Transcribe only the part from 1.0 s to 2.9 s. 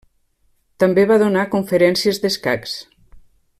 va donar conferències d'escacs.